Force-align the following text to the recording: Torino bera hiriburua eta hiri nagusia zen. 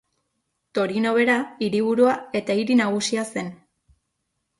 Torino 0.77 1.11
bera 1.17 1.35
hiriburua 1.65 2.15
eta 2.39 2.55
hiri 2.61 2.79
nagusia 2.81 3.27
zen. 3.35 3.53